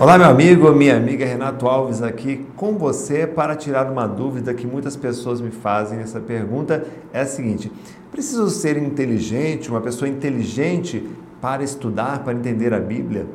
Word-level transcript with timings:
Olá, 0.00 0.16
meu 0.16 0.28
amigo, 0.28 0.72
minha 0.72 0.96
amiga 0.96 1.26
Renato 1.26 1.66
Alves 1.68 2.00
aqui 2.00 2.46
com 2.56 2.78
você 2.78 3.26
para 3.26 3.54
tirar 3.54 3.92
uma 3.92 4.06
dúvida 4.06 4.54
que 4.54 4.66
muitas 4.66 4.96
pessoas 4.96 5.42
me 5.42 5.50
fazem. 5.50 5.98
Essa 5.98 6.18
pergunta 6.18 6.86
é 7.12 7.20
a 7.20 7.26
seguinte: 7.26 7.70
preciso 8.10 8.48
ser 8.48 8.78
inteligente, 8.78 9.68
uma 9.68 9.82
pessoa 9.82 10.08
inteligente 10.08 11.06
para 11.38 11.62
estudar, 11.62 12.24
para 12.24 12.32
entender 12.32 12.72
a 12.72 12.80
Bíblia? 12.80 13.26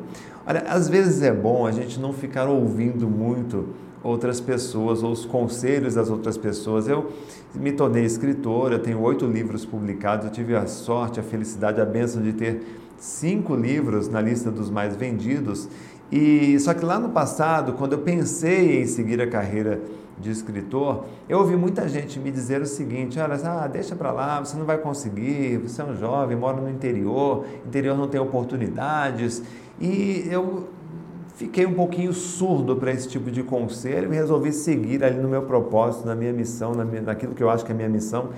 Olha, 0.44 0.64
às 0.66 0.88
vezes 0.88 1.22
é 1.22 1.32
bom 1.32 1.64
a 1.68 1.70
gente 1.70 2.00
não 2.00 2.12
ficar 2.12 2.48
ouvindo 2.48 3.08
muito 3.08 3.68
outras 4.02 4.40
pessoas 4.40 5.04
ou 5.04 5.12
os 5.12 5.24
conselhos 5.24 5.94
das 5.94 6.10
outras 6.10 6.36
pessoas. 6.36 6.88
Eu 6.88 7.12
me 7.54 7.70
tornei 7.70 8.04
escritor, 8.04 8.72
eu 8.72 8.80
tenho 8.80 9.00
oito 9.02 9.24
livros 9.24 9.64
publicados, 9.64 10.26
eu 10.26 10.32
tive 10.32 10.56
a 10.56 10.66
sorte, 10.66 11.20
a 11.20 11.22
felicidade, 11.22 11.80
a 11.80 11.84
bênção 11.84 12.20
de 12.20 12.32
ter 12.32 12.60
cinco 12.98 13.54
livros 13.54 14.08
na 14.08 14.20
lista 14.20 14.50
dos 14.50 14.70
mais 14.70 14.96
vendidos 14.96 15.68
e 16.10 16.58
só 16.60 16.72
que 16.72 16.84
lá 16.84 16.98
no 16.98 17.08
passado, 17.08 17.72
quando 17.72 17.94
eu 17.94 17.98
pensei 17.98 18.82
em 18.82 18.86
seguir 18.86 19.20
a 19.20 19.26
carreira 19.26 19.80
de 20.18 20.30
escritor, 20.30 21.04
eu 21.28 21.38
ouvi 21.38 21.56
muita 21.56 21.88
gente 21.88 22.18
me 22.18 22.30
dizer 22.30 22.60
o 22.62 22.66
seguinte: 22.66 23.18
olha, 23.18 23.34
ah, 23.44 23.66
deixa 23.66 23.94
para 23.94 24.12
lá, 24.12 24.40
você 24.40 24.56
não 24.56 24.64
vai 24.64 24.78
conseguir, 24.78 25.58
você 25.58 25.82
é 25.82 25.84
um 25.84 25.96
jovem, 25.96 26.36
mora 26.36 26.60
no 26.60 26.70
interior, 26.70 27.44
interior 27.66 27.96
não 27.96 28.08
tem 28.08 28.20
oportunidades. 28.20 29.42
E 29.80 30.26
eu 30.30 30.68
fiquei 31.34 31.66
um 31.66 31.74
pouquinho 31.74 32.12
surdo 32.14 32.76
para 32.76 32.90
esse 32.90 33.08
tipo 33.08 33.30
de 33.30 33.42
conselho 33.42 34.12
e 34.12 34.16
resolvi 34.16 34.52
seguir 34.52 35.04
ali 35.04 35.18
no 35.18 35.28
meu 35.28 35.42
propósito, 35.42 36.06
na 36.06 36.14
minha 36.14 36.32
missão, 36.32 36.72
na 36.72 36.84
minha, 36.84 37.02
naquilo 37.02 37.34
que 37.34 37.42
eu 37.42 37.50
acho 37.50 37.64
que 37.64 37.72
é 37.72 37.74
a 37.74 37.76
minha 37.76 37.88
missão, 37.88 38.30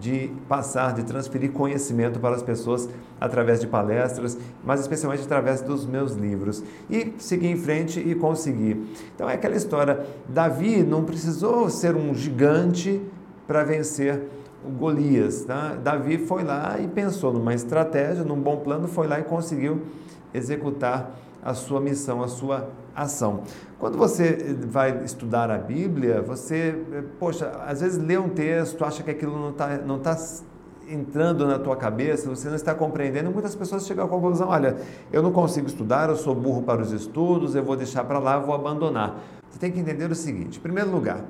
de 0.00 0.30
passar, 0.48 0.94
de 0.94 1.04
transferir 1.04 1.52
conhecimento 1.52 2.18
para 2.18 2.34
as 2.34 2.42
pessoas 2.42 2.88
através 3.20 3.60
de 3.60 3.66
palestras, 3.66 4.38
mas 4.64 4.80
especialmente 4.80 5.22
através 5.22 5.62
dos 5.62 5.86
meus 5.86 6.12
livros. 6.12 6.62
E 6.90 7.14
seguir 7.18 7.48
em 7.48 7.56
frente 7.56 8.00
e 8.00 8.14
conseguir. 8.14 8.86
Então 9.14 9.28
é 9.28 9.34
aquela 9.34 9.56
história: 9.56 10.06
Davi 10.28 10.82
não 10.82 11.04
precisou 11.04 11.70
ser 11.70 11.96
um 11.96 12.14
gigante 12.14 13.00
para 13.46 13.64
vencer 13.64 14.22
Golias. 14.78 15.44
Tá? 15.44 15.74
Davi 15.74 16.18
foi 16.18 16.44
lá 16.44 16.76
e 16.80 16.88
pensou 16.88 17.32
numa 17.32 17.54
estratégia, 17.54 18.24
num 18.24 18.40
bom 18.40 18.58
plano, 18.58 18.88
foi 18.88 19.06
lá 19.06 19.20
e 19.20 19.24
conseguiu 19.24 19.82
executar 20.32 21.10
a 21.42 21.54
sua 21.54 21.80
missão, 21.80 22.22
a 22.22 22.28
sua 22.28 22.68
ação. 22.94 23.42
Quando 23.78 23.96
você 23.96 24.56
vai 24.66 25.04
estudar 25.04 25.50
a 25.50 25.58
Bíblia, 25.58 26.20
você, 26.20 26.74
poxa, 27.18 27.48
às 27.66 27.80
vezes 27.80 28.02
lê 28.02 28.18
um 28.18 28.28
texto, 28.28 28.84
acha 28.84 29.02
que 29.02 29.10
aquilo 29.10 29.38
não 29.38 29.50
está 29.50 29.78
não 29.78 29.98
tá 29.98 30.16
entrando 30.88 31.46
na 31.46 31.58
tua 31.58 31.76
cabeça, 31.76 32.28
você 32.28 32.48
não 32.48 32.56
está 32.56 32.74
compreendendo. 32.74 33.30
Muitas 33.30 33.54
pessoas 33.54 33.86
chegam 33.86 34.04
à 34.04 34.08
conclusão: 34.08 34.48
olha, 34.48 34.76
eu 35.12 35.22
não 35.22 35.32
consigo 35.32 35.66
estudar, 35.66 36.08
eu 36.08 36.16
sou 36.16 36.34
burro 36.34 36.62
para 36.62 36.80
os 36.80 36.92
estudos, 36.92 37.54
eu 37.54 37.62
vou 37.64 37.76
deixar 37.76 38.04
para 38.04 38.18
lá, 38.18 38.38
vou 38.38 38.54
abandonar. 38.54 39.20
Você 39.50 39.58
tem 39.58 39.70
que 39.70 39.80
entender 39.80 40.10
o 40.10 40.14
seguinte: 40.14 40.58
em 40.58 40.62
primeiro 40.62 40.90
lugar, 40.90 41.24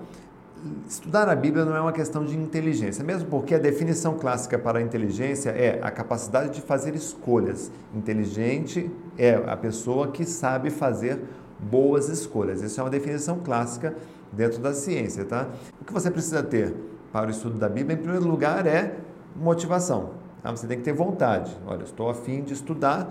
estudar 0.89 1.28
a 1.28 1.34
Bíblia 1.34 1.64
não 1.64 1.77
é 1.77 1.81
uma 1.81 1.92
questão 1.92 2.25
de 2.25 2.36
inteligência, 2.36 3.05
mesmo 3.05 3.28
porque 3.28 3.55
a 3.55 3.59
definição 3.59 4.14
clássica 4.14 4.59
para 4.59 4.78
a 4.78 4.83
inteligência 4.83 5.50
é 5.50 5.81
a 5.83 5.91
capacidade 5.91 6.50
de 6.50 6.61
fazer 6.61 6.95
escolhas. 6.95 7.70
Inteligente 7.95 8.91
é 9.18 9.35
a 9.35 9.57
pessoa 9.57 10.08
que 10.08 10.24
sabe 10.24 10.70
fazer 10.70 11.20
boas 11.58 12.08
escolhas. 12.08 12.63
Isso 12.63 12.80
é 12.80 12.83
uma 12.83 12.90
definição 12.90 13.39
clássica 13.39 13.95
dentro 14.33 14.61
da 14.61 14.73
ciência, 14.73 15.24
tá? 15.24 15.48
O 15.80 15.85
que 15.85 15.92
você 15.92 16.11
precisa 16.11 16.42
ter 16.42 16.74
para 17.13 17.29
o 17.29 17.30
estudo 17.30 17.58
da 17.58 17.69
Bíblia, 17.69 17.95
em 17.95 18.01
primeiro 18.01 18.27
lugar, 18.27 18.67
é 18.67 18.96
motivação. 19.35 20.11
Tá? 20.42 20.51
Você 20.51 20.67
tem 20.67 20.79
que 20.79 20.85
ter 20.85 20.92
vontade. 20.92 21.57
Olha, 21.67 21.85
estou 21.85 22.11
afim 22.11 22.42
de 22.42 22.52
estudar, 22.52 23.11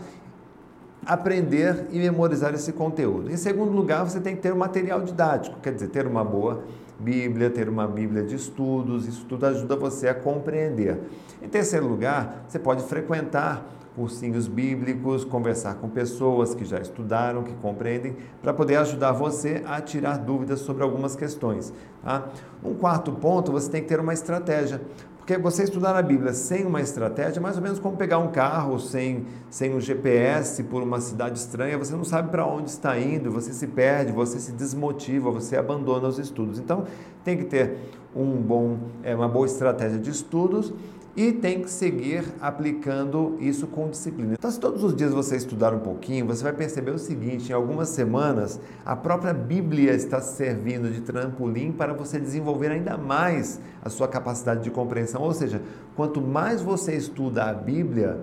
aprender 1.05 1.87
e 1.91 1.99
memorizar 1.99 2.53
esse 2.53 2.71
conteúdo. 2.71 3.31
Em 3.31 3.37
segundo 3.37 3.71
lugar, 3.71 4.03
você 4.03 4.19
tem 4.19 4.35
que 4.35 4.41
ter 4.41 4.53
um 4.53 4.57
material 4.57 5.01
didático, 5.01 5.59
quer 5.59 5.73
dizer, 5.73 5.89
ter 5.89 6.07
uma 6.07 6.23
boa 6.23 6.63
Bíblia, 6.99 7.49
ter 7.49 7.67
uma 7.67 7.87
Bíblia 7.87 8.23
de 8.23 8.35
estudos, 8.35 9.07
isso 9.07 9.25
tudo 9.25 9.45
ajuda 9.45 9.75
você 9.75 10.07
a 10.07 10.13
compreender. 10.13 10.99
Em 11.41 11.47
terceiro 11.47 11.87
lugar, 11.87 12.45
você 12.47 12.57
pode 12.57 12.83
frequentar 12.83 13.75
cursinhos 13.95 14.47
bíblicos, 14.47 15.23
conversar 15.23 15.75
com 15.75 15.87
pessoas 15.89 16.53
que 16.53 16.65
já 16.65 16.79
estudaram, 16.79 17.43
que 17.43 17.53
compreendem, 17.55 18.17
para 18.41 18.53
poder 18.53 18.75
ajudar 18.75 19.13
você 19.13 19.63
a 19.65 19.79
tirar 19.79 20.17
dúvidas 20.17 20.59
sobre 20.59 20.83
algumas 20.83 21.15
questões. 21.15 21.73
Tá? 22.03 22.27
Um 22.63 22.73
quarto 22.73 23.13
ponto, 23.13 23.51
você 23.51 23.71
tem 23.71 23.81
que 23.81 23.87
ter 23.87 23.99
uma 23.99 24.13
estratégia. 24.13 24.81
Porque 25.25 25.41
você 25.41 25.63
estudar 25.63 25.95
a 25.95 26.03
Bíblia 26.03 26.33
sem 26.33 26.67
uma 26.67 26.79
estratégia 26.79 27.39
é 27.39 27.41
mais 27.41 27.57
ou 27.57 27.63
menos 27.63 27.79
como 27.79 27.97
pegar 27.97 28.19
um 28.19 28.31
carro 28.31 28.79
sem, 28.79 29.25
sem 29.49 29.73
um 29.73 29.81
GPS 29.81 30.61
por 30.65 30.83
uma 30.83 31.01
cidade 31.01 31.39
estranha, 31.39 31.79
você 31.79 31.95
não 31.95 32.03
sabe 32.03 32.29
para 32.29 32.45
onde 32.45 32.69
está 32.69 32.95
indo, 32.99 33.31
você 33.31 33.51
se 33.51 33.65
perde, 33.65 34.11
você 34.11 34.39
se 34.39 34.51
desmotiva, 34.51 35.31
você 35.31 35.57
abandona 35.57 36.07
os 36.07 36.19
estudos. 36.19 36.59
Então, 36.59 36.83
tem 37.23 37.35
que 37.37 37.45
ter 37.45 37.75
um 38.15 38.35
bom, 38.35 38.77
é, 39.03 39.15
uma 39.15 39.27
boa 39.27 39.45
estratégia 39.45 39.99
de 39.99 40.09
estudos 40.09 40.73
e 41.15 41.31
tem 41.31 41.61
que 41.61 41.69
seguir 41.69 42.25
aplicando 42.41 43.37
isso 43.39 43.67
com 43.67 43.89
disciplina. 43.89 44.33
Então, 44.33 44.51
se 44.51 44.59
todos 44.59 44.83
os 44.83 44.93
dias 44.93 45.13
você 45.13 45.37
estudar 45.37 45.73
um 45.73 45.79
pouquinho, 45.79 46.25
você 46.25 46.43
vai 46.43 46.51
perceber 46.51 46.91
o 46.91 46.99
seguinte: 46.99 47.49
em 47.49 47.53
algumas 47.53 47.89
semanas, 47.89 48.59
a 48.85 48.95
própria 48.95 49.33
Bíblia 49.33 49.93
está 49.93 50.19
servindo 50.19 50.91
de 50.91 51.01
trampolim 51.01 51.71
para 51.71 51.93
você 51.93 52.19
desenvolver 52.19 52.71
ainda 52.71 52.97
mais 52.97 53.61
a 53.81 53.89
sua 53.89 54.07
capacidade 54.07 54.63
de 54.63 54.71
compreensão. 54.71 55.21
Ou 55.21 55.33
seja, 55.33 55.61
quanto 55.95 56.21
mais 56.21 56.61
você 56.61 56.95
estuda 56.95 57.45
a 57.45 57.53
Bíblia, 57.53 58.19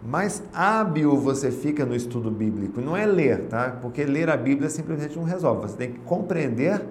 mais 0.00 0.42
hábil 0.54 1.16
você 1.16 1.50
fica 1.50 1.84
no 1.84 1.94
estudo 1.94 2.30
bíblico. 2.30 2.80
Não 2.80 2.96
é 2.96 3.04
ler, 3.04 3.48
tá? 3.48 3.76
Porque 3.82 4.04
ler 4.04 4.30
a 4.30 4.36
Bíblia 4.36 4.70
simplesmente 4.70 5.16
não 5.16 5.24
resolve. 5.24 5.62
Você 5.62 5.76
tem 5.76 5.92
que 5.92 5.98
compreender 6.00 6.84